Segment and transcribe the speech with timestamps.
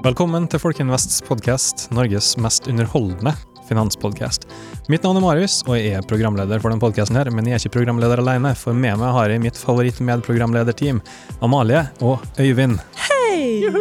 [0.00, 3.34] Velkommen til Folkeinvests podkast, Norges mest underholdende
[3.68, 4.46] finanspodkast.
[4.90, 7.78] Mitt navn er Marius, og jeg er programleder for denne podkasten men jeg er ikke
[7.78, 11.00] programleder alene, for med meg har jeg mitt favoritt-medprogramlederteam,
[11.40, 12.80] Amalie og Øyvind.
[13.08, 13.79] Hei!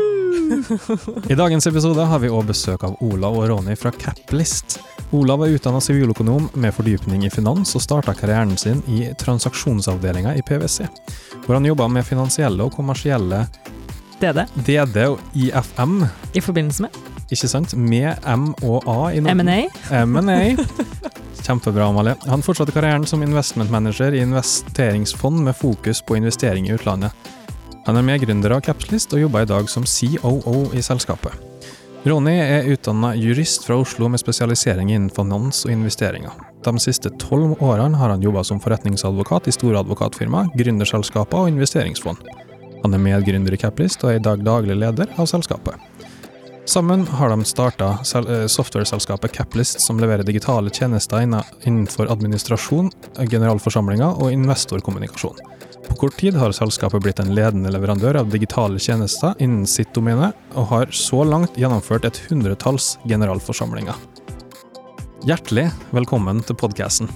[1.30, 4.80] I dagens episode har vi òg besøk av Olav og Ronny fra Caplist.
[5.14, 10.44] Olav er utdanna siviløkonom med fordypning i finans, og starta karrieren sin i transaksjonsavdelinga i
[10.46, 10.88] PwC,
[11.46, 13.46] hvor han jobba med finansielle og kommersielle
[14.20, 16.02] DD DD og IFM,
[16.34, 19.46] i forbindelse med ikke sant, med M og A i Norden.
[19.46, 20.02] M&A.
[20.02, 20.56] M&A.
[21.44, 22.16] Kjempebra, Amalie.
[22.26, 27.14] Han fortsatte karrieren som investment manager i investeringsfond med fokus på investering i utlandet.
[27.90, 31.34] Han er medgründer av Capslist og jobber i dag som COO i selskapet.
[32.06, 36.36] Ronny er utdanna jurist fra Oslo med spesialisering innen finans og investeringer.
[36.68, 42.22] De siste tolv årene har han jobba som forretningsadvokat i store advokatfirma, gründerselskaper og investeringsfond.
[42.84, 45.82] Han er medgründer i Caplist og er i dag daglig leder av selskapet.
[46.70, 47.98] Sammen har de starta
[48.48, 51.22] software-selskapet Caplist, som leverer digitale tjenester
[51.66, 55.40] innenfor administrasjon, generalforsamlinger og investorkommunikasjon.
[55.88, 60.30] På kort tid har selskapet blitt en ledende leverandør av digitale tjenester innen sitt domene,
[60.54, 63.98] og har så langt gjennomført et hundretalls generalforsamlinger.
[65.26, 67.10] Hjertelig velkommen til podkasten.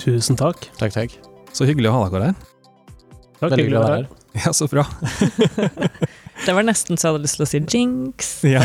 [0.00, 0.70] Tusen takk.
[0.80, 1.20] Takk, takk.
[1.52, 2.44] Så hyggelig å ha dere her.
[3.42, 4.14] Takk, Veldig hyggelig å være her.
[4.46, 4.88] Ja, så bra.
[6.46, 8.32] Det var nesten så jeg hadde lyst til å si jinx.
[8.46, 8.62] Ja.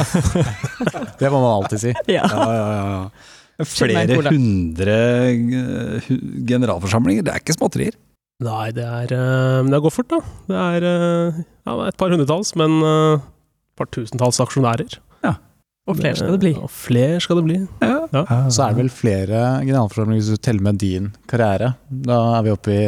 [1.22, 1.94] Det må man alltid si.
[2.12, 2.26] Ja.
[2.30, 3.66] Ja, ja, ja.
[3.68, 4.96] Flere hundre
[5.30, 6.08] eh,
[6.50, 7.98] generalforsamlinger, det er ikke småtterier.
[8.42, 10.22] Nei, det er eh, det går fort, da.
[10.50, 13.28] Det er eh, ja, et par hundretalls, men et
[13.78, 15.02] par tusentalls aksjonærer.
[15.90, 16.52] Og flere skal det bli.
[16.62, 17.56] Og flere skal det bli.
[17.82, 18.24] Ja.
[18.54, 21.72] Så er det vel flere generalforsamlinger hvis du teller med din karriere.
[21.90, 22.84] Da er vi oppe i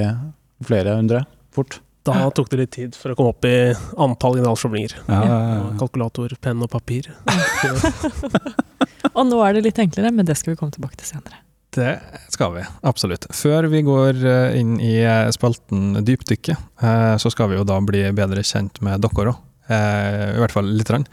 [0.64, 1.80] flere hundre fort.
[2.04, 3.56] Da tok det litt tid for å komme opp i
[4.04, 4.98] antall generalforsamlinger.
[5.08, 5.62] Ja, ja, ja.
[5.80, 7.08] Kalkulator, penn og papir.
[9.14, 11.40] Og nå er det litt enklere, men det skal vi komme tilbake til senere.
[11.74, 11.94] Det
[12.30, 13.26] skal vi, absolutt.
[13.34, 17.80] Før vi går eh, inn i eh, spalten Dypdykket, eh, så skal vi jo da
[17.82, 19.40] bli bedre kjent med dere òg.
[19.64, 21.06] I hvert fall lite grann.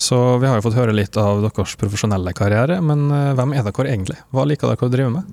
[0.00, 3.90] Så vi har jo fått høre litt av deres profesjonelle karriere, men hvem er dere
[3.92, 4.16] egentlig?
[4.32, 5.28] Hva liker dere å drive med?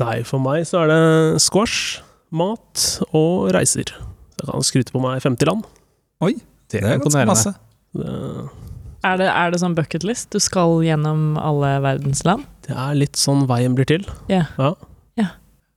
[0.00, 2.00] Nei, for meg så er det squash,
[2.32, 3.92] mat og reiser.
[4.36, 5.64] Så kan kan skryte på meg 50 land.
[6.24, 6.34] Oi,
[6.72, 7.54] Det er imponerende.
[7.96, 8.50] Det,
[9.06, 10.30] Er det, er det sånn bucketlist?
[10.34, 12.44] Du skal gjennom alle verdens land?
[12.66, 14.02] det er litt sånn veien blir til.
[14.28, 14.44] Ja.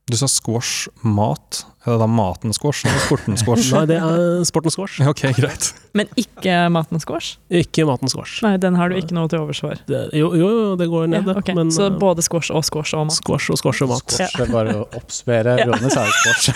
[0.10, 1.60] Du sa squash, mat.
[1.86, 3.68] Er det da maten squash eller sporten squash?
[3.76, 4.98] Nei, det er sporten squash.
[5.06, 5.68] Ok, greit.
[5.94, 7.36] Men ikke maten squash?
[7.54, 8.40] Ikke maten squash.
[8.42, 9.78] Nei, den har du ikke noe til overs for.
[9.86, 11.38] Det, jo, jo, jo, det går ned, Ja, det.
[11.44, 11.54] ok.
[11.60, 13.20] Men Så eh, både squash og squash og mat.
[13.22, 14.02] squash og squash og mat.
[14.18, 15.60] Squash er bare å oppsummere.
[15.62, 15.78] Ja.
[15.78, 16.50] er sa jo squash.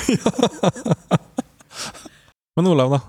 [2.57, 3.01] Men Olav, da?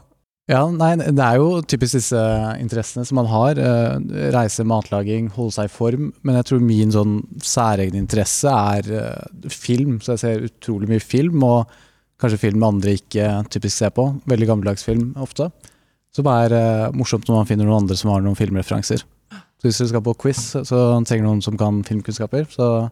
[0.49, 2.21] Ja, nei, det er jo typisk disse
[2.61, 3.57] interessene som man har.
[3.57, 6.11] eh, Reise, matlaging, holde seg i form.
[6.23, 11.01] Men jeg tror min sånn særegne interesse er eh, film, så jeg ser utrolig mye
[11.01, 11.41] film.
[11.49, 11.65] Og
[12.21, 14.11] kanskje film andre ikke typisk ser på.
[14.29, 15.49] Veldig gammeldags film ofte.
[16.15, 19.01] Som er eh, morsomt når man finner noen andre som har noen filmreferanser.
[19.01, 22.91] Så hvis dere skal på quiz, så trenger noen som kan filmkunnskaper, så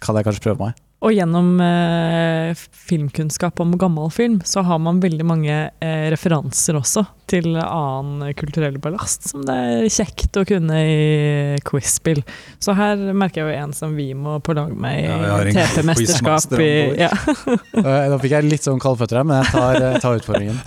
[0.00, 0.80] kan jeg kanskje prøve meg.
[1.04, 2.54] Og gjennom eh,
[2.88, 8.78] filmkunnskap om gammel film, så har man veldig mange eh, referanser også til annen kulturell
[8.80, 9.52] ballast, som det
[9.82, 12.22] er kjekt å kunne i quiz-spill.
[12.62, 16.56] Så her merker jeg jo en som vi må på lag med i Ja, TP-mesterskap.
[16.56, 17.10] i- Ja.
[18.14, 20.62] Da fikk jeg litt sånn kaldføtter her, men jeg tar, jeg tar utfordringen.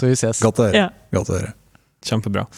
[0.00, 0.42] Så vi ses.
[0.42, 0.82] Godt å høre.
[0.82, 0.88] Ja.
[1.14, 1.54] Godt å høre.
[2.02, 2.48] Kjempebra.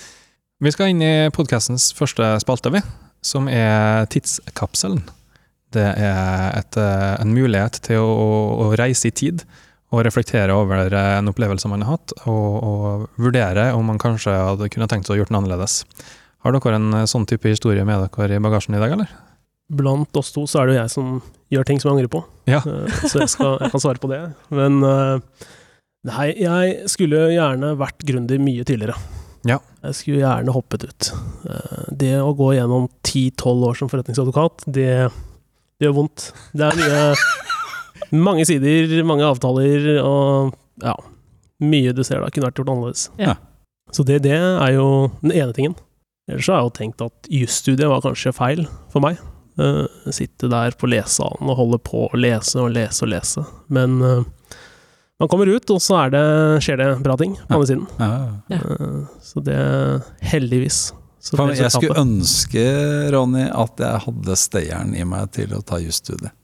[0.64, 2.80] Vi skal inn i podkastens første spalte, vi,
[3.20, 5.04] som er Tidskapselen.
[5.74, 8.28] Det er et, eh, en mulighet til å,
[8.64, 9.44] å reise i tid
[9.92, 14.32] og reflektere over eh, en opplevelse man har hatt, og, og vurdere om man kanskje
[14.32, 15.82] hadde kunne tenkt seg å gjort den annerledes.
[16.44, 19.12] Har dere en eh, sånn type historie med dere i bagasjen i dag, eller?
[19.68, 21.14] Blant oss to så er det jo jeg som
[21.52, 22.24] gjør ting som jeg angrer på.
[22.48, 22.62] Ja.
[23.04, 24.22] Så jeg, skal, jeg kan svare på det.
[24.48, 28.96] Men nei, jeg skulle gjerne vært grundig mye tidligere.
[29.44, 29.58] Ja.
[29.84, 31.10] Jeg skulle gjerne hoppet ut.
[32.00, 34.88] Det å gå gjennom 10-12 år som forretningsadvokat, det,
[35.78, 36.30] det gjør vondt.
[36.56, 37.04] Det er mye
[38.14, 40.94] Mange sider, mange avtaler og ja,
[41.60, 43.02] mye du ser da kunne vært gjort annerledes.
[43.20, 43.34] Ja.
[43.92, 44.86] Så det, det er jo
[45.20, 45.74] den ene tingen.
[46.28, 49.20] Ellers så har jeg jo tenkt at jusstudiet var kanskje feil for meg.
[49.58, 49.84] Uh,
[50.14, 53.44] sitte der på lesesalen og holde på å lese og lese og lese.
[53.74, 54.56] Men uh,
[55.18, 56.24] man kommer ut, og så er det,
[56.62, 57.86] skjer det bra ting på andre siden.
[57.98, 58.10] Ja.
[58.54, 58.60] Ja.
[58.62, 59.58] Eh, så det
[60.30, 60.92] heldigvis.
[61.18, 62.64] Jeg skulle ønske,
[63.14, 66.34] Ronny, at jeg hadde stayeren i meg til å ta jusstudiet.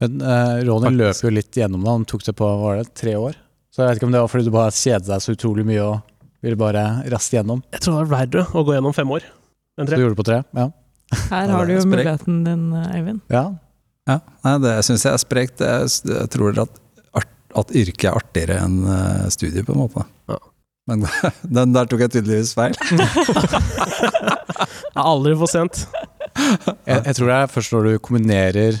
[0.00, 1.00] Men eh, Ronny Faktisk.
[1.02, 1.90] løp jo litt gjennom det.
[1.92, 3.34] Han tok det på var det, tre år.
[3.68, 5.82] Så jeg vet ikke om det var fordi du bare kjedet deg så utrolig mye
[5.84, 5.98] og
[6.40, 7.60] ville bare raste gjennom.
[7.74, 10.20] Jeg tror det var verre å gå gjennom fem år enn Så du gjorde det
[10.22, 10.38] på tre?
[10.56, 10.64] Ja.
[11.28, 11.92] Her har du jo sprekt.
[11.98, 12.64] muligheten din,
[12.94, 13.20] Eivind.
[13.34, 13.44] ja.
[14.08, 15.60] Ja, nei, det syns jeg er sprekt.
[15.62, 16.80] Jeg, jeg tror at,
[17.60, 20.06] at yrket er artigere enn eh, studiet, på en måte.
[20.32, 20.38] Ja.
[20.90, 21.06] Men
[21.58, 22.74] den der tok jeg tydeligvis feil.
[24.90, 25.84] Det er aldri for sent.
[26.84, 28.80] Jeg, jeg tror det er først når du kombinerer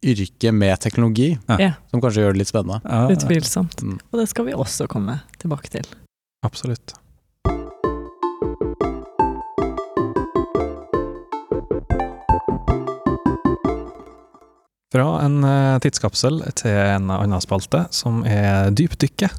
[0.00, 1.74] yrket med teknologi, Ja.
[1.92, 2.80] Som kanskje gjør det litt spennende.
[2.88, 3.82] Ja, utvilsomt.
[3.84, 3.98] Mm.
[4.10, 5.86] Og det skal vi også komme tilbake til.
[6.46, 6.96] Absolutt.
[14.90, 19.36] Fra en eh, tidskapsel til en annen spalte, som er dypdykket.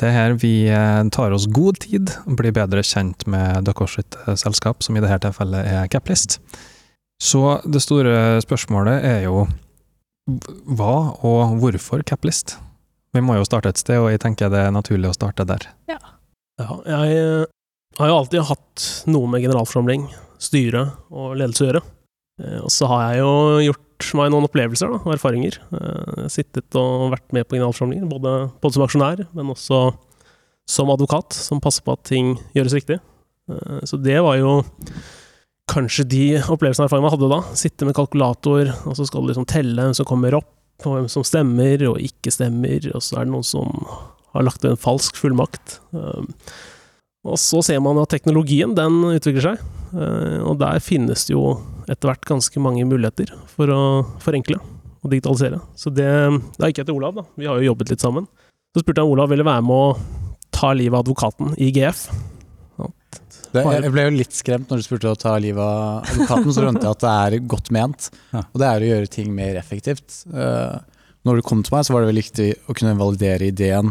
[0.00, 3.98] Det er her vi eh, tar oss god tid og blir bedre kjent med deres
[4.00, 6.38] eh, selskap, som i dette tilfellet er Caplist.
[7.20, 9.44] Så det store spørsmålet er jo
[10.64, 10.94] hva
[11.26, 12.56] og hvorfor Caplist?
[13.12, 15.66] Vi må jo starte et sted, og jeg tenker det er naturlig å starte der.
[15.90, 15.98] Ja,
[16.86, 17.44] jeg eh,
[18.00, 20.08] har jo alltid hatt noe med generalforsamling,
[20.40, 21.84] styre og ledelse å gjøre.
[22.40, 23.32] Eh, Og så har jeg jo
[23.68, 23.86] gjort
[24.18, 25.58] meg noen opplevelser og erfaringer.
[25.70, 29.80] Jeg har Sittet og vært med på generalforsamlinger, både, både som aksjonær, men også
[30.70, 33.00] som advokat, som passer på at ting gjøres riktig.
[33.50, 34.60] Eh, Så det var jo
[35.70, 37.40] kanskje de opplevelsene og erfaringene jeg hadde da.
[37.58, 40.50] Sitte med kalkulator, og så skal du liksom telle hvem som kommer opp,
[40.86, 43.68] og hvem som stemmer og ikke stemmer, og så er det noen som
[44.34, 45.80] har lagt en falsk fullmakt.
[47.28, 51.58] Og så ser man at teknologien, den utvikler seg, uh, og der finnes det jo
[51.90, 53.80] etter hvert ganske mange muligheter for å
[54.22, 54.60] forenkle
[55.00, 55.60] og digitalisere.
[55.76, 56.08] Så det,
[56.56, 57.26] da gikk jeg til Olav, da.
[57.40, 58.28] Vi har jo jobbet litt sammen.
[58.70, 62.04] Så spurte jeg om Olav ville være med å ta livet av advokaten i GF.
[63.50, 66.52] Det, jeg jeg ble jo litt skremt når du spurte å ta livet av advokaten,
[66.54, 68.06] så skjønte jeg at det er godt ment.
[68.52, 70.20] Og det er å gjøre ting mer effektivt.
[70.30, 70.76] Eh,
[71.26, 73.90] når du kom til meg, så var det veldig viktig å kunne validere ideen.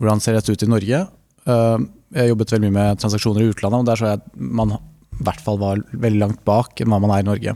[0.00, 1.02] Hvordan ser dette ut i Norge?
[1.50, 4.76] Eh, jeg jobbet veldig mye med transaksjoner i utlandet, og der så jeg at man
[4.76, 7.54] i hvert fall var veldig langt bak enn hva man er i Norge.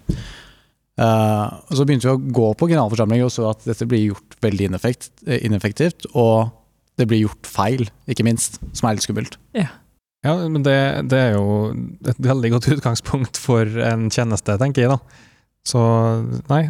[0.98, 4.38] Eh, og så begynte vi å gå på generalforsamling og så at dette blir gjort
[4.42, 6.50] veldig eh, ineffektivt, og
[6.98, 9.38] det blir gjort feil, ikke minst, som er litt skummelt.
[10.26, 10.74] Ja, men det,
[11.12, 11.70] det er jo
[12.02, 14.98] et veldig godt utgangspunkt for en tjeneste, tenker jeg da.
[15.68, 15.80] Så
[16.50, 16.64] nei,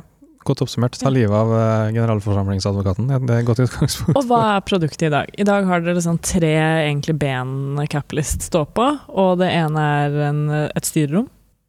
[0.48, 0.96] godt oppsummert.
[1.00, 3.08] Ta livet av eh, generalforsamlingsadvokaten.
[3.12, 4.16] Det er et godt utgangspunkt.
[4.18, 5.30] Og hva er produktet i dag?
[5.38, 6.52] I dag har dere sånn tre
[6.88, 11.28] egentlig ben Caplist står på, og det ene er en, et styrerom.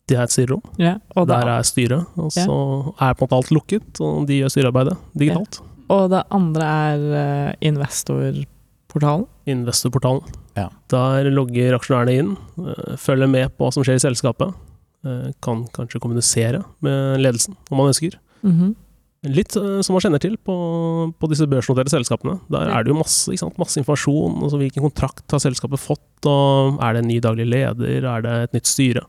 [0.09, 0.63] Det er et styrerom.
[0.81, 0.95] Ja,
[1.29, 2.55] Der er styret, og så
[2.97, 5.59] er på en måte alt lukket, og de gjør styrearbeidet digitalt.
[5.93, 9.27] og det andre er eh, investorportalen.
[9.49, 10.23] Investorportalen.
[10.57, 10.67] Ja.
[10.91, 12.31] Der logger aksjonærene inn,
[12.65, 14.53] eh, følger med på hva som skjer i selskapet.
[15.05, 18.17] eh, Kan kanskje kommunisere med ledelsen om man ønsker.
[18.43, 18.75] Mhm.
[19.27, 20.55] Litt eh, som man kjenner til på,
[21.19, 22.37] på disse børsnoterte selskapene.
[22.53, 23.57] Der er det jo masse, ikke sant?
[23.59, 24.37] masse informasjon.
[24.45, 28.35] Altså hvilken kontrakt har selskapet fått, og er det en ny daglig leder, er det
[28.45, 29.03] et nytt styre?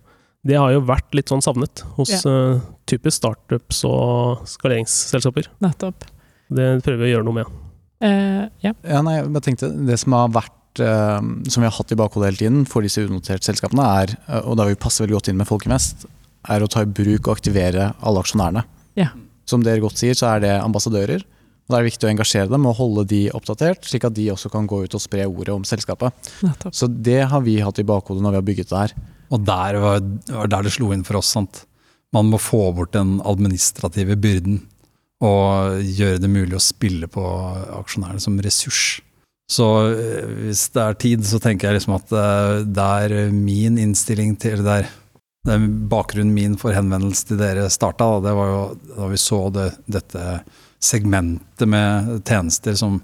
[0.47, 2.59] Det har jo vært litt sånn savnet hos eh,
[2.91, 5.53] typisk startups og skaleringsselskaper.
[5.63, 6.09] Nettopp.
[6.51, 7.59] Det prøver vi å gjøre noe med.
[8.01, 8.73] Uh, ja.
[8.81, 12.39] Ja, nei, jeg tenkte, Det som har vært som vi har hatt i bakhodet hele
[12.39, 14.13] tiden for disse unoterte selskapene, er,
[14.47, 16.07] og da vil vi passe veldig godt inn med Folkemest,
[16.49, 18.63] er å ta i bruk og aktivere alle aksjonærene.
[18.99, 19.13] Ja.
[19.49, 21.23] Som dere godt sier, så er det ambassadører.
[21.23, 24.29] og Da er det viktig å engasjere dem og holde de oppdatert, slik at de
[24.33, 26.33] også kan gå ut og spre ordet om selskapet.
[26.47, 26.75] Nettopp.
[26.75, 28.97] Så det har vi hatt i bakhodet når vi har bygget det her.
[29.31, 30.01] Og der var,
[30.35, 31.35] var der det slo inn for oss.
[31.37, 31.65] sant?
[32.15, 34.65] Man må få bort den administrative byrden
[35.21, 37.23] og gjøre det mulig å spille på
[37.77, 39.01] aksjonærene som ressurs.
[39.51, 43.79] Så eh, hvis det er tid, så tenker jeg liksom at eh, det er min
[43.83, 44.91] innstilling til det er
[45.47, 48.13] det er bakgrunnen min for henvendelsen til dere starta.
[48.21, 50.25] Det var jo da vi så det, dette
[50.81, 52.99] segmentet med tjenester som,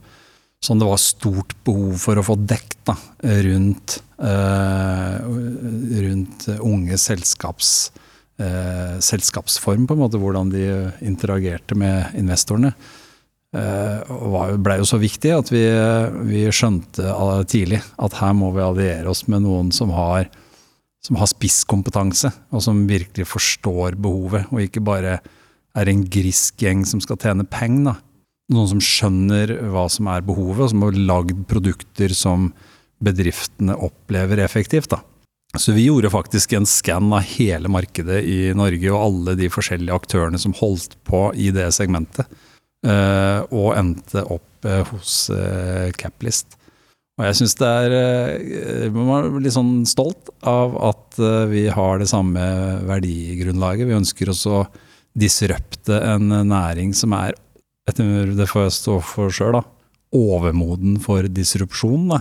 [0.61, 2.97] som det var stort behov for å få dekt da,
[3.47, 5.17] rundt, eh,
[6.05, 7.73] rundt unge selskaps,
[8.41, 10.69] eh, selskapsform, på en måte, hvordan de
[11.09, 12.75] interagerte med investorene.
[13.57, 15.65] Eh, blei ble jo så viktig at vi,
[16.29, 17.17] vi skjønte
[17.49, 20.29] tidlig at her må vi alliere oss med noen som har,
[21.07, 25.19] som har spisskompetanse, og som virkelig forstår behovet, og ikke bare
[25.77, 28.01] er en grisk gjeng som skal tjene penger.
[28.53, 32.51] Noen som skjønner hva som er behovet, og som har lagd produkter som
[33.03, 34.91] bedriftene opplever effektivt.
[34.95, 35.03] da.
[35.57, 39.95] Så vi gjorde faktisk en skann av hele markedet i Norge og alle de forskjellige
[39.95, 42.27] aktørene som holdt på i det segmentet,
[42.87, 46.56] eh, og endte opp eh, hos eh, Caplist.
[47.17, 51.65] Og jeg syns det er eh, Man er litt sånn stolt av at eh, vi
[51.73, 52.43] har det samme
[52.89, 53.89] verdigrunnlaget.
[53.89, 54.67] Vi ønsker også å
[55.17, 57.33] disrupte en næring som er,
[57.89, 59.63] etter det får jeg stå for sjøl,
[60.17, 62.11] overmoden for disrupsjon.
[62.13, 62.21] Da.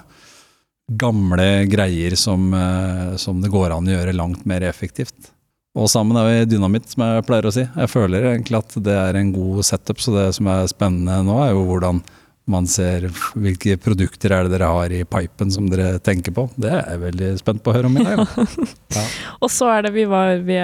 [0.96, 5.34] Gamle greier som, eh, som det går an å gjøre langt mer effektivt.
[5.76, 7.66] Og sammen er vi dynamitt, som jeg pleier å si.
[7.68, 11.36] Jeg føler egentlig at det er en god setup, så det som er spennende nå,
[11.44, 12.00] er jo hvordan
[12.46, 16.46] man ser hvilke produkter er det dere har i pipen som dere tenker på.
[16.62, 18.26] Det er jeg veldig spent på å høre om i dag.
[18.96, 19.02] Ja.
[19.44, 20.56] Og så er det vi var Vi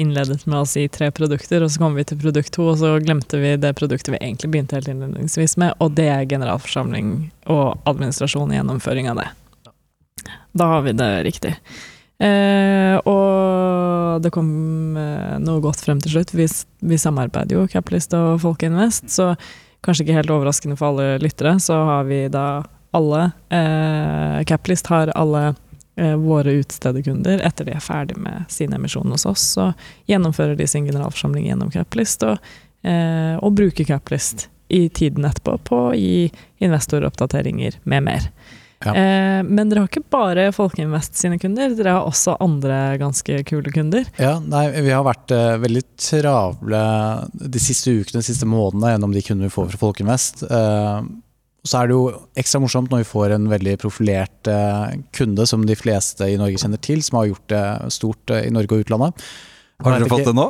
[0.00, 2.94] innledet med å si tre produkter, og så kom vi til produkt to, og så
[3.02, 7.12] glemte vi det produktet vi egentlig begynte helt innledningsvis med, og det er generalforsamling
[7.52, 9.28] og administrasjon og gjennomføring av det.
[10.56, 11.52] Da har vi det riktig.
[12.18, 14.48] Eh, og det kom
[14.98, 16.32] eh, noe godt frem til slutt.
[16.34, 16.48] Vi,
[16.88, 19.34] vi samarbeider jo, Caplist og Folkeinvest, så
[19.84, 22.64] kanskje ikke helt overraskende for alle lyttere, så har vi da
[22.96, 25.54] alle eh, Caplist har alle
[25.96, 29.72] eh, våre utstederkunder etter de er ferdig med sin emisjon hos oss, så
[30.10, 32.38] gjennomfører de sin generalforsamling gjennom Caplist, og,
[32.82, 36.28] eh, og bruker Caplist i tiden etterpå på å gi
[36.64, 38.30] investoroppdateringer med mer.
[38.84, 38.92] Ja.
[38.94, 43.72] Eh, men dere har ikke bare Folkeinvest sine kunder, dere har også andre ganske kule
[43.74, 44.06] kunder.
[44.22, 46.82] Ja, nei, vi har vært eh, veldig travle
[47.32, 50.44] de siste ukene, de siste månedene gjennom de kundene vi får fra Folkeinvest.
[50.46, 51.00] Eh,
[51.68, 52.04] så er det jo
[52.38, 56.62] ekstra morsomt når vi får en veldig profilert eh, kunde som de fleste i Norge
[56.62, 57.66] kjenner til, som har gjort det
[57.98, 59.28] stort eh, i Norge og utlandet.
[59.82, 60.48] Har dere fått det nå?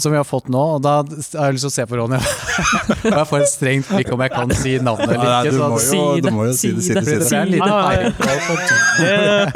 [0.00, 2.18] Som vi har fått nå, og da har jeg lyst til å se på Ronny.
[3.04, 5.52] Og jeg får et strengt blikk om jeg kan si navnet eller Nei, ikke.
[5.54, 7.38] du må jo, du det, må jo si det, si det, si Det det.
[7.38, 9.46] en liten Ja, ja, ja.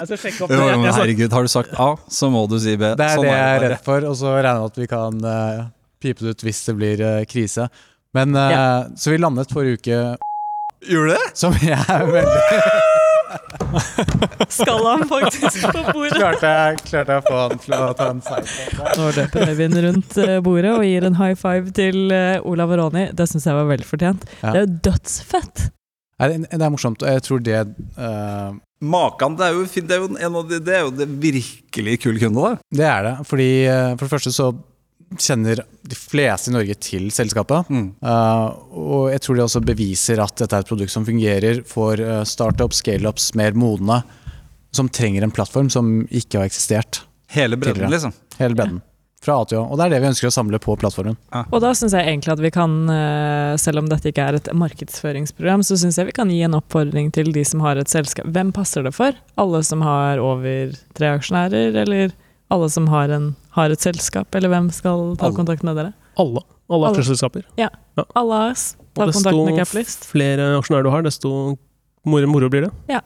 [0.00, 2.78] jeg skal sjekke opp Jo, men herregud, har du sagt A, så må du si
[2.80, 2.94] B.
[2.96, 4.88] Det er Sånn det jeg er redd for, og så regner jeg med at vi
[4.94, 5.60] kan eh,
[6.04, 7.68] pipe det ut hvis det blir eh, krise.
[8.16, 10.00] Men eh, Så vi landet forrige uke,
[10.88, 11.28] Gjorde det?
[11.44, 12.42] som jeg er veldig
[14.48, 16.16] Skal han faktisk på bordet?
[16.18, 18.74] klarte, jeg- klarte jeg å få han til å ta en seier.
[18.98, 22.82] Nå løper Øyvind rundt eh, bordet og gir en high five til eh, Olav og
[22.82, 23.08] Ronny.
[23.16, 24.26] Det syns jeg var velfortjent.
[24.42, 24.52] Ja.
[24.52, 25.66] Det er jo dødsfett!
[26.24, 27.56] Det det er morsomt, og jeg tror det
[27.98, 28.54] uh...
[28.84, 31.96] Makan, det er jo, det er jo, en av de, det er jo det virkelig
[32.04, 32.54] kule kunde, da.
[32.78, 33.14] Det er det.
[33.26, 34.50] Fordi eh, For det første så
[35.18, 37.70] kjenner de fleste i Norge til selskapet.
[37.70, 37.88] Mm.
[38.04, 42.00] Uh, og jeg tror det også beviser at dette er et produkt som fungerer for
[42.00, 44.00] eh, startups, scaleups, mer modne,
[44.74, 47.04] som trenger en plattform som ikke har eksistert.
[47.34, 47.94] Hele bredden, Tidligere.
[47.94, 48.18] liksom.
[48.40, 48.82] Hele bredden.
[49.24, 49.62] Fra A til Å.
[49.72, 51.16] Og det er det vi ønsker å samle på plattformen.
[51.46, 54.50] Og da syns jeg egentlig at vi kan, eh, selv om dette ikke er et
[54.52, 58.28] markedsføringsprogram, så syns jeg vi kan gi en oppfordring til de som har et selskap.
[58.28, 59.16] Hvem passer det for?
[59.40, 62.12] Alle som har over tre aksjonærer, eller
[62.52, 65.36] alle som har, en, har et selskap, eller hvem skal ta Alle.
[65.36, 65.92] kontakt med dere?
[66.18, 66.42] alle.
[66.70, 67.42] Alle aksjeselskaper.
[67.60, 67.68] Ja.
[67.98, 68.04] ja.
[68.16, 68.76] Alle AS.
[68.94, 70.06] Ta Og kontakt med Caplist.
[70.08, 71.30] flere aksjonærer du har, desto
[72.08, 72.70] moro, moro blir det.
[72.88, 73.00] Ja,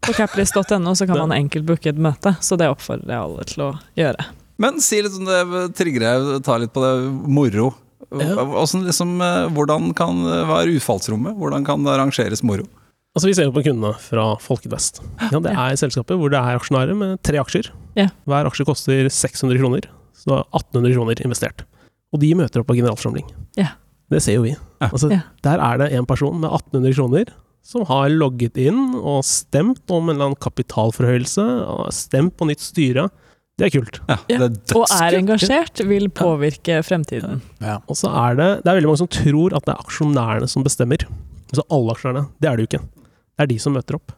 [0.00, 3.64] På caplist.no så kan man enkelt booke et møte, så det oppfordrer jeg alle til
[3.66, 4.28] å gjøre.
[4.62, 5.42] Men si litt om det,
[5.76, 6.92] trigger ta litt på det,
[7.28, 7.72] moro.
[8.12, 8.36] Ja.
[8.44, 11.36] Hvordan, liksom, eh, hvordan kan hva være utfallsrommet?
[11.40, 12.64] Hvordan kan det arrangeres moro?
[13.12, 15.02] Altså Vi ser jo på kundene fra Folkeinvest.
[15.20, 15.66] Ja, det Ja.
[15.68, 17.68] er selskaper hvor det er aksjonærer med tre aksjer.
[17.94, 18.06] Ja.
[18.26, 19.82] Hver aksje koster 600 kroner,
[20.16, 21.64] så da er 1800 kroner investert.
[22.12, 23.28] Og de møter opp på generalforsamling.
[23.56, 23.74] Ja.
[24.10, 24.56] Det ser jo vi.
[24.80, 24.88] Ja.
[24.88, 25.20] Altså, Ja.
[25.42, 27.26] Der er det en person med 1800 kroner
[27.62, 32.60] som har logget inn og stemt om en eller annen kapitalforhøyelse, og stemt på nytt
[32.60, 33.10] styre.
[33.58, 34.00] Det er kult.
[34.08, 34.38] Ja, Ja.
[34.48, 37.42] det er Og er engasjert, vil påvirke fremtiden.
[37.60, 37.76] Ja.
[37.86, 40.64] Og så er det Det er veldig mange som tror at det er aksjonærene som
[40.64, 41.04] bestemmer.
[41.52, 42.28] Altså alle aksjonærene.
[42.40, 42.88] Det er det jo ikke.
[43.36, 44.12] Det er de som møter opp.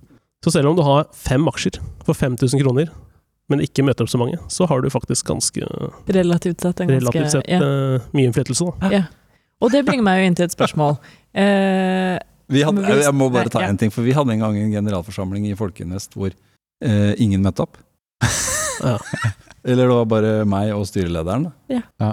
[0.44, 2.90] Så selv om du har fem aksjer for 5000 kroner,
[3.48, 5.64] men ikke møter opp så mange, så har du faktisk ganske
[6.08, 7.60] Relativt sett en ganske relativt sett ja.
[7.60, 8.70] eh, mye innflytelse.
[8.80, 8.90] Da.
[8.92, 9.02] Ja.
[9.64, 10.98] Og det bringer meg jo inn til et spørsmål.
[11.34, 12.14] Eh,
[12.46, 13.68] Vi hadde, jeg må bare ta Ja.
[13.72, 17.64] en ting, for vi hadde en gang en generalforsamling i Folkeinvest hvor eh, ingen møtte
[17.64, 17.74] opp.
[18.84, 18.92] Ja.
[19.64, 21.48] Eller det var bare meg og styrelederen.
[21.72, 21.80] Ja.
[21.98, 22.12] Ja.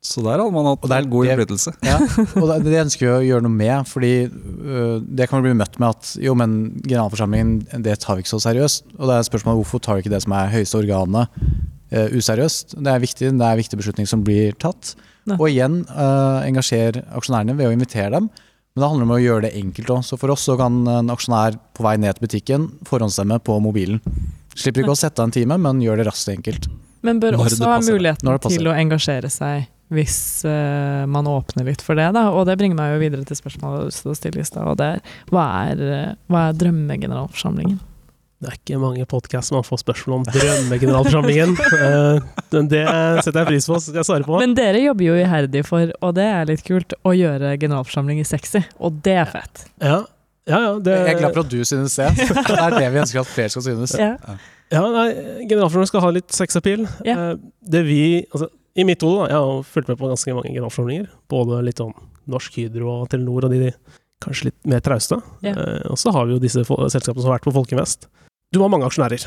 [0.00, 1.72] Så der hadde man hatt Og det er god innflytelse.
[1.84, 1.98] Ja,
[2.40, 5.76] og det, det ønsker vi å gjøre noe med, fordi øh, det kan bli møtt
[5.76, 6.54] med at jo, men
[6.86, 8.94] generalforsamlingen det tar vi ikke så seriøst.
[8.96, 11.42] Og det er spørsmålet hvorfor tar vi ikke det som er høyeste organet
[11.92, 12.78] øh, useriøst.
[12.80, 14.94] Det er viktig, det er en viktig beslutning som blir tatt.
[15.28, 15.36] Ne.
[15.36, 18.30] Og igjen, øh, engasjer aksjonærene ved å invitere dem.
[18.72, 20.06] Men det handler om å gjøre det enkelt òg.
[20.06, 24.00] Så for oss så kan en aksjonær på vei ned til butikken forhåndsstemme på mobilen.
[24.56, 26.70] Slipper ikke å sette av en time, men gjør det raskt og enkelt.
[27.04, 30.16] men bør også ha muligheten til å engasjere seg hvis
[30.46, 32.08] uh, man åpner litt for det.
[32.14, 32.28] Da.
[32.30, 34.46] Og det bringer meg jo videre til spørsmålet du hadde lyst til å stille i
[34.46, 34.66] stad.
[34.70, 37.80] Og det er hva er, eh, hva er drømmegeneralforsamlingen?
[38.40, 41.56] Det er ikke mange podkaster man får spørsmål om drømmegeneralforsamlingen.
[42.50, 42.80] Eh, det
[43.22, 44.38] setter jeg pris på, skal jeg svare på.
[44.40, 48.64] Men dere jobber jo iherdig for, og det er litt kult, å gjøre generalforsamlinger sexy.
[48.82, 49.62] Og det er fett.
[49.78, 50.00] Ja,
[50.50, 52.08] ja, ja det, Jeg er glad for at du synes det.
[52.18, 53.94] Det er det vi ønsker at flere skal synes.
[53.94, 54.16] Ja.
[54.70, 55.06] Ja, nei,
[55.46, 56.88] generalforsamlingen skal ha litt sexappeal.
[57.06, 57.16] Ja.
[57.16, 57.36] Eh,
[57.70, 61.10] Det vi, altså, I mitt hode, da, jeg har fulgt med på ganske mange generalforsamlinger.
[61.32, 61.94] Både litt sånn
[62.30, 65.18] Norsk Hydro og Telenor og de, de kanskje litt mer trauste.
[65.44, 65.54] Ja.
[65.56, 68.06] Eh, og så har vi jo disse selskapene som har vært på Folkeinvest.
[68.54, 69.26] Du har mange aksjonærer.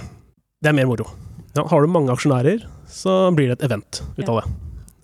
[0.64, 1.10] Det er mer moro.
[1.54, 4.46] Ja, har du mange aksjonærer, så blir det et event ut av det.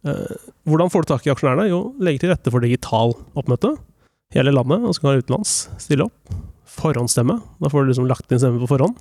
[0.09, 1.67] Eh, hvordan får du tak i aksjonærene?
[1.69, 3.75] Jo, legge til rette for digital oppmøte.
[4.35, 6.33] Hele landet, og så kan du utenlands stille opp.
[6.79, 7.39] Forhåndsstemme.
[7.59, 8.97] Da får du liksom lagt inn stemme på forhånd.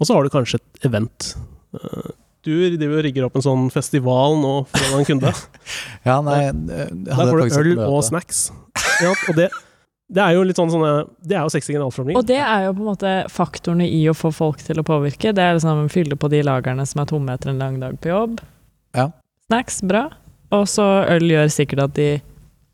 [0.00, 1.34] Og så har du kanskje et event.
[1.76, 2.10] Eh,
[2.46, 5.32] du driver og rigger opp en sånn festival nå for en kunde.
[6.08, 8.46] Ja, nei, Der får du øl og snacks.
[9.04, 9.50] Ja, og det,
[10.10, 12.18] det er jo litt sånn sånne Det er jo 60 generalforsamlinger.
[12.18, 15.34] Og det er jo på en måte faktorene i å få folk til å påvirke.
[15.36, 18.10] Det er liksom fylle på de lagrene som er tomme etter en lang dag på
[18.10, 18.40] jobb.
[18.96, 19.10] Ja.
[19.50, 20.08] Snacks, bra.
[20.56, 22.08] Og så øl gjør sikkert at de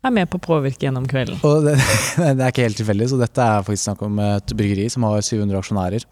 [0.07, 1.37] er med på å påvirke gjennom kvelden.
[1.45, 1.75] Og det,
[2.39, 5.21] det er ikke helt tilfeldig, så dette er faktisk snakk om et bryggeri som har
[5.21, 6.07] 700 aksjonærer.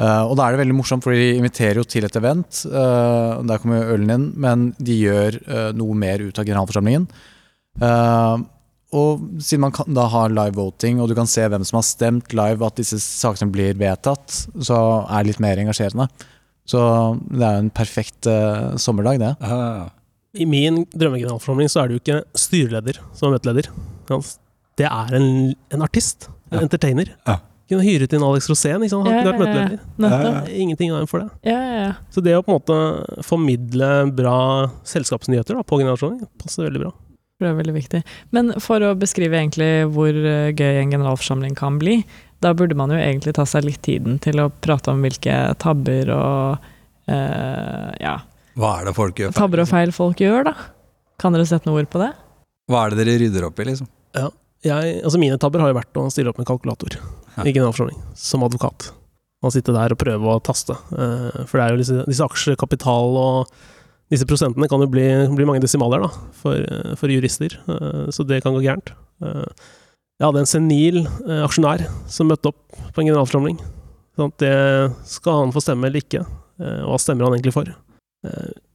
[0.00, 2.62] Eh, og da er det veldig morsomt, for de inviterer jo til et event.
[2.64, 7.06] eh, der kommer jo ølen inn, men de gjør eh, noe mer ut av generalforsamlingen.
[8.90, 11.86] Og siden man kan da har live voting, og du kan se hvem som har
[11.86, 16.08] stemt live, at disse sakene blir vedtatt, så er det litt mer engasjerende.
[16.66, 16.80] Så
[17.30, 18.26] det er jo en perfekt
[18.82, 19.30] sommerdag, det.
[19.38, 19.88] Ja, ja, ja.
[20.42, 23.70] I min drømmegeneralforsamling så er det jo ikke styreleder som er møteleder.
[24.78, 25.30] Det er en,
[25.74, 26.28] en artist.
[26.50, 27.14] En entertainer.
[27.26, 27.38] Ja.
[27.70, 29.06] Kunne hyret inn Alex Rosén, ikke sant?
[29.06, 29.82] Han kunne vært møteleder.
[30.10, 31.28] Er Ingenting i veien for det.
[31.46, 31.92] Ja, ja, ja.
[32.10, 34.40] Så det å på en måte formidle bra
[34.90, 36.90] selskapsnyheter da, på generasjonen passer veldig bra.
[37.40, 38.00] Det er veldig viktig.
[38.36, 42.00] Men for å beskrive egentlig hvor eh, gøy en generalforsamling kan bli,
[42.44, 46.10] da burde man jo egentlig ta seg litt tiden til å prate om hvilke tabber
[46.16, 46.66] og
[47.12, 48.14] uh, ja,
[48.58, 49.32] Hva er det folk gjør?
[49.32, 49.78] feil, tabber og liksom?
[49.78, 50.54] feil folk gjør, da.
[51.20, 52.10] Kan dere sette noe ord på det?
[52.70, 53.88] Hva er det dere rydder opp i, liksom?
[54.66, 56.96] Jeg, altså mine tabber har jo vært å stille opp med kalkulator
[57.36, 57.44] Ja.
[57.46, 58.90] i generalforsamling, som advokat.
[59.42, 60.74] Og sitte der og prøve å taste.
[60.92, 63.54] Eh, for det er jo disse, disse aksjekapital og
[64.12, 66.10] disse prosentene kan jo bli, bli mange desimaler da,
[66.42, 67.54] for, eh, for jurister.
[67.72, 68.92] Eh, så det kan gå gærent.
[69.20, 71.02] Jeg hadde en senil
[71.44, 73.56] aksjonær som møtte opp på en generalforsamling.
[74.16, 74.52] Sånn det
[75.08, 76.20] skal han få stemme eller ikke,
[76.60, 77.68] og hva stemmer han egentlig for.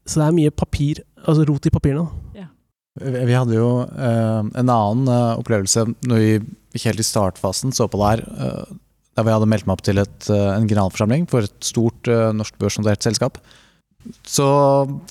[0.05, 2.05] Så det er mye papir, altså rot i papirene.
[2.33, 2.45] da.
[3.01, 6.29] Vi vi hadde jo eh, en annen eh, opplevelse når vi
[6.75, 8.23] gikk helt i startfasen, så på det her.
[8.23, 8.73] eh,
[9.15, 12.57] hvor jeg hadde meldt meg opp til et, en generalforsamling for et stort eh, norsk
[12.59, 13.39] børsnotert selskap.
[14.27, 14.45] Så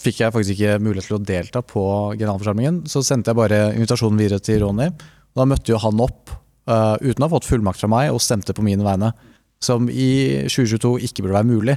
[0.01, 1.85] fikk jeg faktisk ikke mulighet til å delta på
[2.21, 2.83] generalforsamlingen.
[2.89, 4.91] Så sendte jeg bare invitasjonen videre til Ronny.
[5.35, 6.31] Da møtte jo han opp
[6.65, 9.11] uten å ha fått fullmakt fra meg og stemte på mine vegne.
[9.65, 11.75] Som i 2022 ikke burde være mulig,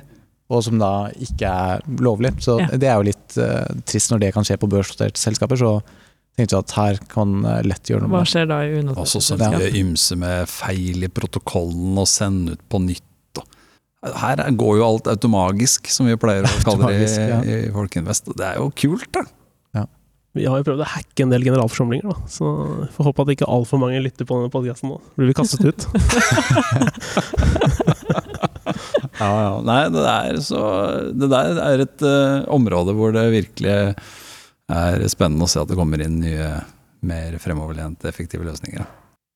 [0.47, 2.31] og som da ikke er lovlig.
[2.43, 2.67] Så Ja.
[2.79, 5.57] det er jo litt uh, trist når det kan skje på børsnoterte selskaper.
[5.59, 5.71] Så
[6.37, 9.19] tenkte jeg at her kan eh, lett gjøre noe Hva skjer da i unoterte Også
[9.25, 13.01] så mye ymse med feil i protokollen og sende ut på nytt.
[13.41, 17.41] Og her er- går jo alt automagisk, som vi pleier å kalle det ja.
[17.41, 18.27] i, i Folkinvest.
[18.29, 19.25] Og det er jo kult, da.
[20.37, 22.15] Vi har jo prøvd å hacke en del generalforsamlinger, da.
[22.29, 22.45] så
[22.93, 24.99] får håpe at ikke altfor mange lytter på denne podkasten nå.
[25.17, 25.81] Blir vi kastet ut?
[29.17, 29.53] Ja, ja.
[29.65, 30.61] Nei, det der, så,
[31.17, 33.75] det der er et uh, område hvor det virkelig
[34.67, 36.49] er spennende å se at det kommer inn nye,
[37.07, 38.85] mer fremoverlente, effektive løsninger.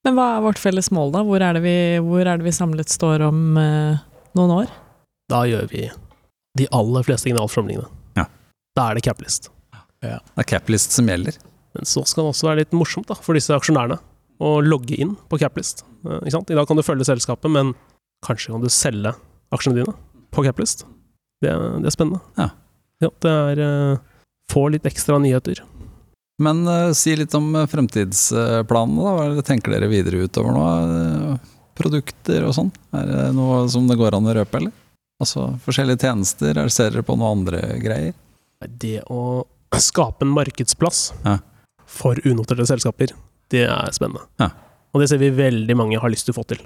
[0.06, 1.22] Men hva er vårt felles mål, da?
[1.26, 4.02] Hvor er det vi, hvor er det vi samlet står om uh,
[4.38, 4.72] noen år?
[5.32, 5.88] Da gjør vi
[6.60, 7.88] de aller fleste generalforsamlingene.
[8.20, 8.28] Ja.
[8.78, 9.52] Da er det caplist.
[10.02, 11.38] Det er caplist som gjelder.
[11.78, 14.02] Men så skal det også være litt morsomt da, for disse aksjonærene
[14.42, 15.86] å logge inn på caplist.
[16.06, 16.54] Uh, ikke sant?
[16.54, 17.76] I dag kan du følge selskapet, men
[18.26, 19.14] kanskje kan du selge
[19.56, 19.94] aksjene dine
[20.32, 20.86] på caplist.
[21.42, 22.22] Det, det er spennende.
[22.38, 22.50] Ja.
[23.02, 24.00] Ja, det er eh,
[24.52, 25.62] Få litt ekstra nyheter.
[26.42, 29.00] Men uh, si litt om eh, fremtidsplanene.
[29.00, 29.14] da.
[29.16, 31.38] Hva er tenker dere videre utover nå?
[31.78, 32.72] Produkter og sånn?
[32.98, 34.74] Er det noe som det går an å røpe, eller?
[35.22, 36.58] Altså forskjellige tjenester?
[36.60, 38.14] Er Ser dere på noen andre greier?
[38.62, 39.46] Det å
[39.80, 41.38] skape en markedsplass Ja.
[41.88, 43.16] for unoterte selskaper,
[43.50, 44.28] det er spennende.
[44.42, 44.52] Ja.
[44.92, 46.60] Og det ser vi veldig mange har lyst til å få til.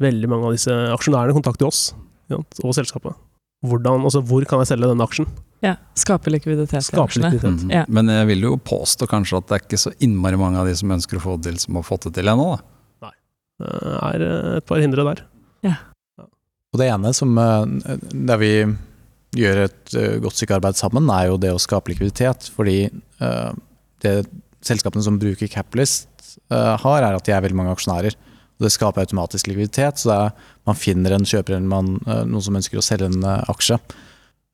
[0.00, 1.90] Veldig mange av disse aksjonærene kontakter oss
[2.38, 3.18] og selskapet.
[3.66, 5.26] Hvordan, altså hvor kan jeg selge denne aksjen?
[5.60, 7.66] Ja, Skape likviditet Skape likviditet.
[7.66, 7.72] Mm.
[7.74, 7.82] Ja.
[7.92, 10.72] Men jeg vil jo påstå kanskje at det er ikke så innmari mange av de
[10.78, 12.54] som ønsker å få det til, som har fått det til ennå.
[12.54, 12.62] da.
[13.60, 15.26] Det er eh, et par hindre der.
[16.70, 18.52] Og det ene som, eh, der vi
[19.36, 22.48] gjør et eh, godt stykke arbeid sammen, er jo det å skape likviditet.
[22.54, 22.78] Fordi
[24.00, 24.14] det
[24.64, 26.08] selskapene som bruker Caplist
[26.48, 28.16] har, er at de er veldig mange aksjonærer.
[28.60, 30.34] Det skaper automatisk likviditet, så er,
[30.68, 33.78] man finner en kjøper eller man, eh, noen som ønsker å selge en eh, aksje.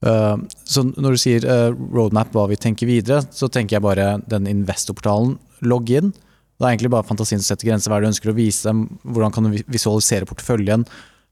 [0.07, 0.37] Eh,
[0.69, 5.35] så når du sier roadmap, hva vi tenker videre, så tenker jeg bare den investorportalen,
[5.67, 6.13] logg inn.
[6.57, 7.91] Det er egentlig bare fantasien som setter grenser.
[7.91, 8.87] Hva er det du ønsker å vise dem?
[9.03, 10.87] Hvordan kan du visualisere porteføljen?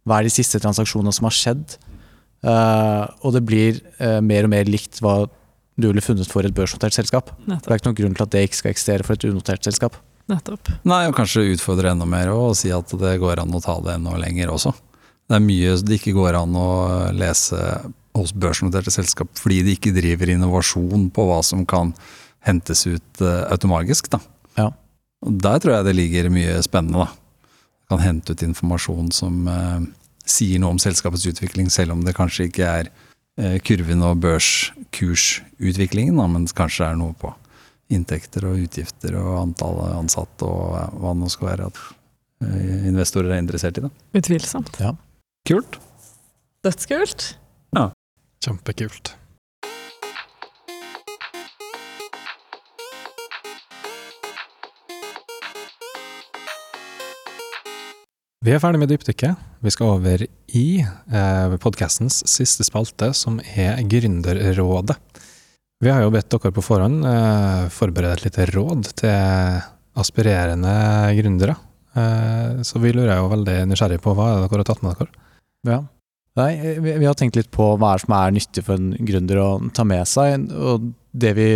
[0.05, 1.77] Hva er de siste transaksjonene som har skjedd?
[3.25, 3.79] Og det blir
[4.21, 5.23] mer og mer likt hva
[5.81, 7.33] du ville funnet for et børsnotert selskap.
[7.47, 9.97] Det er ikke noen grunn til at det ikke skal eksistere for et unotert selskap.
[10.31, 10.71] Nettopp.
[10.89, 13.99] Nei, og kanskje utfordre enda mer og si at det går an å ta det
[13.99, 14.73] enda lenger også.
[15.29, 16.71] Det er mye det ikke går an å
[17.17, 17.59] lese
[18.15, 21.93] hos børsnoterte selskap fordi de ikke driver innovasjon på hva som kan
[22.45, 24.11] hentes ut eh, automagisk.
[24.13, 24.21] Da.
[24.61, 24.71] Ja.
[25.25, 27.07] Der tror jeg det ligger mye spennende.
[27.07, 27.53] Da.
[27.93, 29.87] Kan hente ut informasjon som eh,
[30.25, 32.93] sier noe om selskapets utvikling, selv om det kanskje ikke er
[33.41, 37.33] eh, kurven og børskursutviklingen, da, men kanskje er noe på
[37.93, 41.81] inntekter og utgifter og antall ansatte og hva det nå skal være at
[42.47, 43.85] eh, investorer er interessert i.
[43.85, 43.93] Da.
[44.21, 44.81] Utvilsomt.
[45.49, 45.81] Kult.
[46.65, 47.35] Dødskult.
[48.45, 49.15] Kjempekult.
[58.45, 59.39] Vi er ferdig med dypdykket.
[59.65, 64.99] Vi skal over i eh, podkastens siste spalte, som er Gründerrådet.
[65.85, 69.59] Vi har jo bedt dere på forhånd eh, forberede et lite råd til
[70.01, 70.73] aspirerende
[71.19, 71.59] gründere.
[71.93, 75.27] Eh, så vi lurer jo veldig nysgjerrig på hva er dere har tatt med dere.
[75.69, 75.83] Ja.
[76.41, 76.51] Nei,
[76.83, 79.85] vi, vi har tenkt litt på hva som er nyttig for en gründer å ta
[79.87, 80.49] med seg.
[80.57, 81.49] Og det vi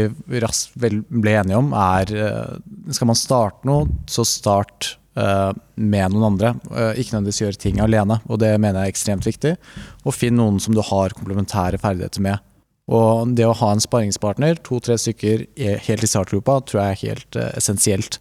[0.44, 6.28] raskt ble enige om, er eh, skal man starte noe, så start eh, med noen
[6.34, 6.52] andre.
[6.68, 9.56] Eh, ikke nødvendigvis gjøre ting alene, og det mener jeg er ekstremt viktig.
[10.04, 12.44] Og finn noen som du har komplementære ferdigheter med.
[12.88, 17.02] Og det å ha en sparringspartner, to-tre stykker er helt i startgropa, tror jeg er
[17.10, 18.16] helt eh, essensielt.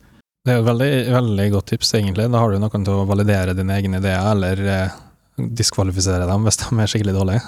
[0.48, 2.26] Det er et veldig, veldig godt tips, egentlig.
[2.32, 4.98] Da har du noen til å validere dine egne ideer, eller eh,
[5.38, 7.42] diskvalifisere dem hvis de er skikkelig dårlige.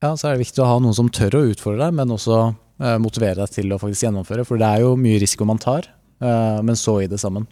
[0.00, 2.36] Ja, så er det viktig å ha noen som tør å utfordre deg, men også
[2.48, 4.46] eh, motivere deg til å faktisk gjennomføre.
[4.48, 5.86] For det er jo mye risiko man tar,
[6.22, 7.46] eh, men så i det sammen.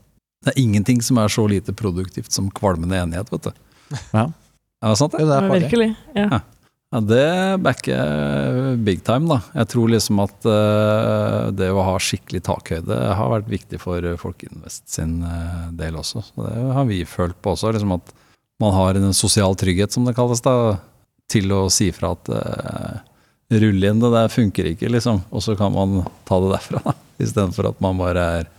[0.47, 3.65] Det er ingenting som er så lite produktivt som kvalmende enighet, vet du.
[4.15, 4.29] Ja.
[4.79, 5.25] Er det sant, det?
[5.25, 5.67] Ja, det er Ja, farlig.
[5.67, 5.89] virkelig.
[6.15, 6.27] Ja.
[6.31, 6.41] Ja,
[6.88, 9.42] Det backer big time, da.
[9.61, 14.87] Jeg tror liksom at uh, det å ha skikkelig takhøyde har vært viktig for Folkeinvest
[14.94, 16.22] sin uh, del også.
[16.31, 17.74] Så det har vi følt på også.
[17.77, 18.14] Liksom at
[18.64, 20.79] man har en sosial trygghet, som det kalles, da,
[21.29, 23.05] til å si fra at uh,
[23.61, 25.22] rull inn, det der funker ikke, liksom.
[25.29, 26.96] Og så kan man ta det derfra, da.
[27.24, 28.51] Istedenfor at man bare er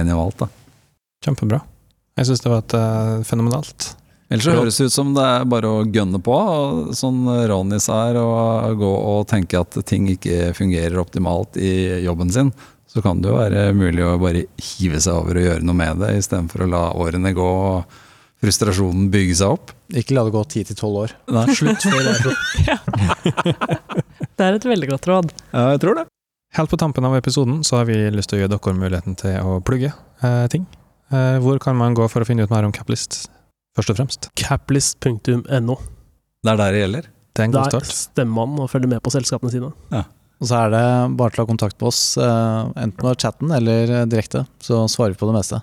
[0.00, 0.50] enig om alt, da.
[1.24, 1.60] Kjempebra.
[2.18, 3.90] Jeg syns det var et eh, fenomenalt.
[4.30, 7.80] Ellers så høres det ut som det er bare å gønne på, og sånn Ronny
[7.82, 12.52] sa her, og gå og tenke at ting ikke fungerer optimalt i jobben sin.
[12.90, 16.00] Så kan det jo være mulig å bare hive seg over og gjøre noe med
[16.02, 17.98] det, istedenfor å la årene gå og
[18.40, 19.74] frustrasjonen bygge seg opp.
[19.98, 21.16] Ikke la det gå ti til tolv år.
[21.34, 22.80] Nei, slutt før det er.
[24.40, 25.32] Det er et veldig godt råd.
[25.52, 26.06] Ja, jeg tror det.
[26.56, 29.36] Helt på tampen av episoden så har vi lyst til å gi dere muligheten til
[29.44, 29.90] å plugge
[30.24, 30.64] eh, ting.
[31.12, 33.26] Eh, hvor kan man gå for å finne ut mer om Caplist,
[33.76, 34.30] først og fremst?
[34.40, 35.76] Caplist.no.
[36.40, 37.10] Det er der det gjelder.
[37.30, 37.92] Det er en god Der start.
[37.94, 39.70] stemmer man og følger med på selskapene sine.
[39.92, 40.04] Ja.
[40.40, 40.84] Og så er det
[41.20, 44.86] bare til å ha kontakt med oss, eh, enten på chatten eller eh, direkte, så
[44.88, 45.60] svarer vi på det meste.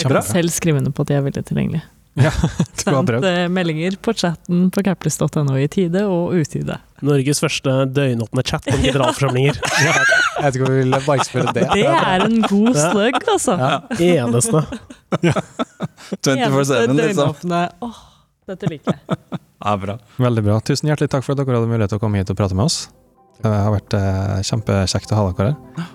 [0.00, 1.84] Jeg kan selv skrive under på at de er veldig tilgjengelige.
[2.14, 2.30] Ja,
[2.76, 6.76] Sendt eh, meldinger på chatten på caplist.no i tide og utide.
[7.02, 9.58] Norges første døgnåpne chat om generalforsamlinger.
[10.42, 11.66] Jeg vet ikke om vi vil markedsføre det.
[11.72, 13.56] Det er en god slugg, altså.
[13.60, 13.78] Ja.
[14.26, 14.64] Eneste.
[15.22, 16.98] 24-7, Eneste liksom.
[17.00, 17.62] døgnåpne.
[17.88, 18.02] Åh,
[18.52, 19.20] dette liker jeg.
[19.62, 19.94] Ja, bra.
[20.18, 20.56] Veldig bra.
[20.66, 22.66] Tusen hjertelig takk for at dere hadde mulighet til å komme hit og prate med
[22.66, 22.80] oss.
[23.38, 25.92] Det har vært eh, kjempekjekt å ha dere her.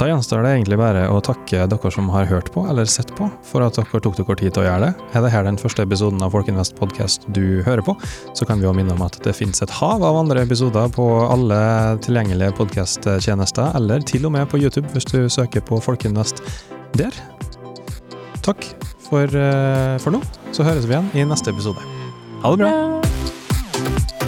[0.00, 3.26] Da gjenstår det egentlig bare å takke dere som har hørt på eller sett på,
[3.44, 5.08] for at dere tok dere tid til å gjøre det.
[5.12, 7.92] Er det her den første episoden av Folkinvest podcast du hører på,
[8.32, 11.04] så kan vi også minne om at det finnes et hav av andre episoder på
[11.26, 11.60] alle
[12.06, 16.40] tilgjengelige podkasttjenester, eller til og med på YouTube hvis du søker på Folkinvest
[16.96, 17.12] der.
[18.40, 18.64] Takk
[19.04, 20.24] for, eh, for nå,
[20.56, 21.84] så høres vi igjen i neste episode.
[22.40, 24.19] Ha det bra!